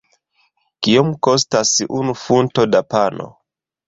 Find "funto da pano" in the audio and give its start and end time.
2.21-3.29